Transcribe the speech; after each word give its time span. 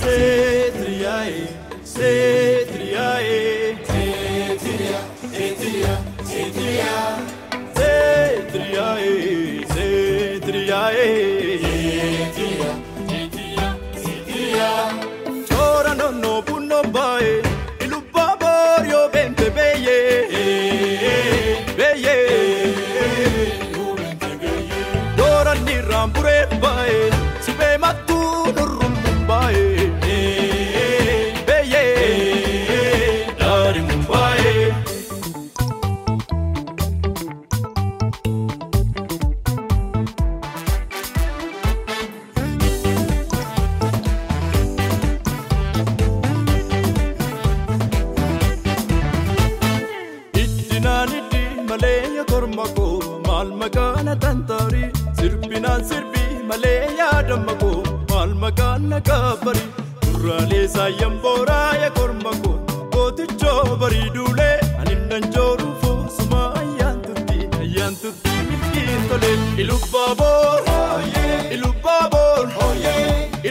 Cetriae, 0.00 1.48
cetriae, 1.84 3.38
cetria, 3.84 5.00
cetria, 5.32 5.94
cetria, 6.24 6.94
cetriae, 7.74 9.12
cetriae, 9.74 11.06
cetria, 12.28 12.70
cetria, 13.08 13.66
cetria. 14.02 14.70
Ora 15.60 15.92
beye, 19.50 20.08
beye. 21.76 22.18
Ni 25.64 25.80
rampure 25.80 26.46
Ittinaan 50.98 51.12
iddi 51.18 51.62
malee 51.68 52.24
korma 52.30 52.64
koo 52.76 53.20
maal 53.26 53.48
makaana 53.60 54.14
tantaari 54.22 54.80
sirbinaan 55.18 55.82
sirbii 55.90 56.38
malee 56.48 56.88
yaadama 57.00 57.54
koo 57.60 57.82
maal 58.10 58.32
makaana 58.44 58.98
kaabari 59.08 59.62
duraalee 60.06 60.64
saayyan 60.74 61.14
booraa 61.24 61.68
yaa 61.82 61.90
korma 61.98 62.32
koo 62.42 62.56
gootichoo 62.94 63.76
barii 63.82 64.08
duulee 64.16 64.56
ani 64.80 64.94
nan 65.10 65.28
jooruu 65.36 65.74
fuusuma 65.82 66.40
ayyaan 66.62 66.98
turtii 67.06 67.46
ayyaan 67.60 67.94
turtii 68.02 68.40
milkiin 68.50 69.06
tolee 69.12 69.36
ilubbaa 69.66 70.10
boor 70.22 70.60
ilubbaa 71.58 72.02
boor 72.16 72.46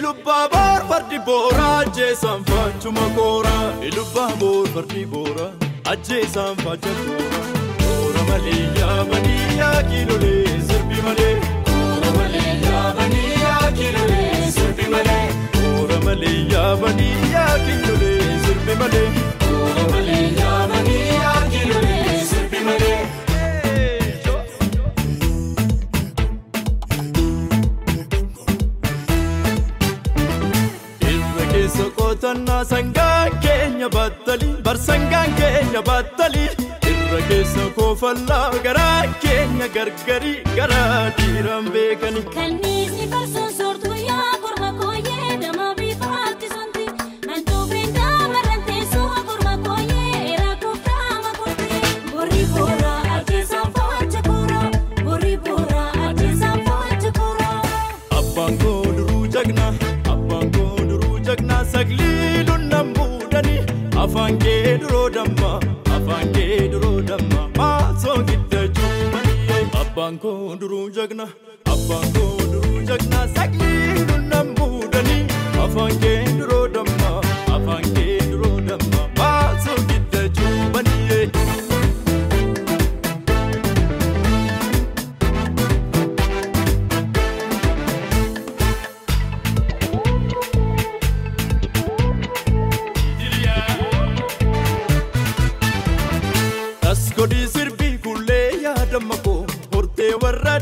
ilubbaa 0.00 0.42
boor 0.56 0.80
fardi 0.90 1.18
booraa 1.30 1.76
ajjeesaan 1.84 2.44
faachuma 2.50 3.06
kooraa 3.20 3.64
ilubbaa 3.90 4.30
boor 4.42 4.66
fardi 4.74 5.06
booraa 5.14 5.52
ajjeesaan 5.92 6.56
faacha 6.64 6.92
kooraa 7.00 7.44
koora 7.82 8.22
malee 8.30 8.62
yaabanii 8.80 9.44
yaa 9.60 9.82
kiilolee 9.90 10.56
sirbi 10.70 10.98
malee 11.06 11.34
Ora 11.74 12.10
malee 12.18 12.52
yaabanii 12.66 13.30
yaa 13.44 13.70
kiilolee 13.78 14.50
sirbi 14.56 14.88
malee. 14.94 15.24
koora 15.56 15.98
malee 16.06 16.36
yaabanii 16.54 17.14
yaa 17.34 17.54
kiilolee 17.66 18.38
sirbi 18.46 18.74
malee. 18.82 19.06
Ora 19.60 19.84
malee 19.92 20.24
yaabanii 20.40 21.04
yaa 21.24 21.40
kiilolee 21.54 22.18
sirbi 22.32 22.60
malee. 22.70 23.00
Irra 31.12 31.44
keessa 31.52 31.86
qotannaa 31.98 32.62
sangaan 32.70 32.94
keenya 33.86 33.90
battali 33.90 34.48
bar 34.64 34.76
sangaan 34.76 35.30
keenya 35.38 35.82
battali 35.88 36.44
irra 36.90 37.20
keessa 37.28 37.64
koofallaa 37.76 38.50
garaa 38.64 39.06
keenya 39.22 39.68
gargari 39.76 40.34
garaa 40.56 41.10
dhiiraan 41.18 41.70
beekani. 41.74 42.22
Kanniisni 42.34 43.06
farsoon 43.12 43.52
soortuu 43.58 43.94
yaa 44.08 44.32
afange 64.06 64.54
duroodamma 64.82 65.50
afange 65.96 66.44
duroodamma 66.72 67.40
maasoo 67.58 68.18
gidda 68.28 68.60
jubbaniye 68.76 69.58
abbaan 69.82 70.18
koo 70.24 70.56
duruu 70.60 70.86
jagna. 70.98 71.26
Abbaan 71.74 72.06
koo 72.16 72.34
duruu 72.52 72.82
jagna 72.90 73.20
saqni 73.36 73.70
afange 75.64 76.12
duroo. 76.38 76.55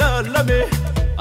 Daalame 0.00 0.58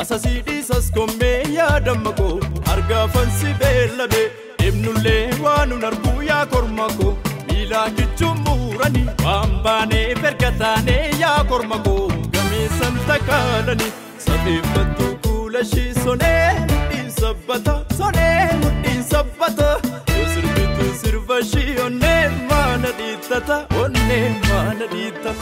asasii 0.03 0.39
dhiisas 0.47 0.91
kommee 0.97 1.37
yaadama 1.57 2.11
koo 2.19 2.33
argaa 2.73 3.05
fansi 3.15 3.53
beellame 3.61 4.21
deemnullee 4.61 5.23
waan 5.45 5.69
nun 5.73 5.83
arguu 5.89 6.21
yaa 6.29 6.45
korma 6.53 6.87
koo 6.99 7.13
miilaa 7.49 7.87
kichuun 7.99 8.39
muurani 8.47 9.03
waan 9.25 9.51
baanee 9.67 10.03
erga 10.29 10.51
taanee 10.63 11.03
yaa 11.23 11.39
korma 11.51 11.77
koo 11.87 12.01
gameessan 12.37 12.99
takaalani 13.11 13.89
safeeffattuu 14.27 15.13
kuula 15.27 15.63
shii 15.73 15.91
sonee 16.03 16.49
mudhiin 16.71 17.11
sabbata 17.21 17.75
sonee 17.97 18.49
mudhiin 18.63 19.03
sabbata. 19.13 19.69
Yoo 20.17 20.27
sirbitu 20.33 20.85
sirba 21.01 21.37
shii 21.51 21.75
onnee 21.85 22.21
maana 22.51 22.89
dhiittata 22.99 23.57
onnee 23.83 24.23
maana 24.49 24.85
dhiittata. 24.93 25.33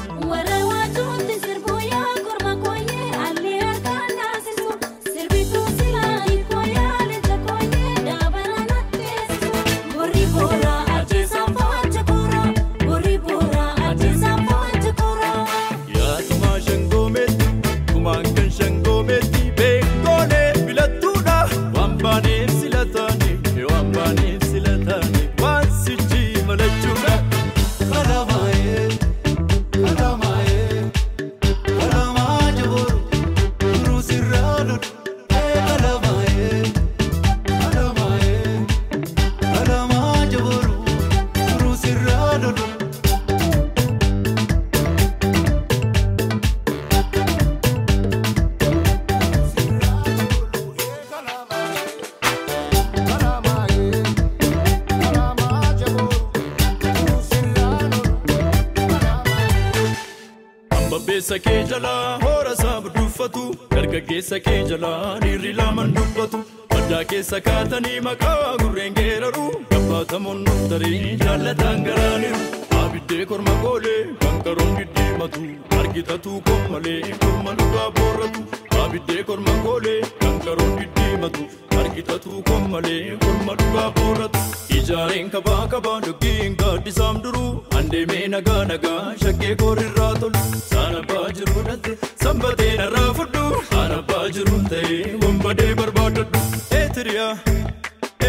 Ambabbeessa 60.93 61.37
kee 61.43 61.61
jalaa 61.69 62.19
hoora 62.23 62.51
isaa 62.55 62.73
budduuffatu 62.85 63.43
dargaggeessa 63.71 64.37
kee 64.47 64.59
jalaa 64.71 65.13
dhiirri 65.23 65.53
lamaan 65.59 65.93
dubbatu 65.95 66.39
maddaa 66.73 66.99
keessa 67.11 67.39
kaatanii 67.47 67.95
maqaa 68.07 68.51
gurreen 68.61 68.93
geeraru 68.99 69.45
gabbatamoon 69.71 70.43
nuftarii 70.49 70.99
jaallataan 71.23 71.81
garaaniru 71.87 72.41
abiddee 72.81 73.25
korma 73.31 73.55
goolee 73.63 73.97
kan 74.25 74.37
qaroon 74.47 74.73
diddiimatu 74.81 75.41
argitatu 75.79 76.35
kommalee 76.49 77.01
korma 77.25 77.55
dhugaa 77.61 77.89
boorratu 77.97 78.45
abiddee 78.83 79.23
korma 79.31 79.57
goolee 79.65 79.99
kan 80.21 80.37
qaroon 80.45 80.75
diddiimatu 80.81 81.47
argitatu 81.83 82.43
kommalee 82.51 83.01
korma 83.25 83.57
dhugaa 83.63 83.89
boorratu 83.99 84.45
Ijaareen 84.79 85.29
kabaa 85.33 85.65
kabaa 85.73 85.99
dhukkeen 86.05 86.55
gaaddisaam 86.61 87.19
duruu 87.25 87.49
handheemee 87.75 88.27
nagaa 88.33 88.63
nagaa 88.71 89.01
shakkee 89.23 89.55
koorrirraa 89.61 90.11
tolu 90.23 90.41
saan 90.69 90.95
abbaa 91.01 91.25
jiruu 91.39 91.63
dhalte 91.67 91.91
sanbatee 92.23 92.71
narraa 92.81 93.09
fudhu 93.19 93.43
saan 93.71 93.91
abbaa 93.99 94.23
jiruun 94.37 94.65
ta'ee 94.73 95.01
wanbadee 95.25 95.69
barbaadadhu 95.81 96.43
eetiriyaa 96.79 97.33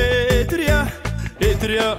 eetiriyaa 0.03 0.85
eetiriyaa. 1.49 1.95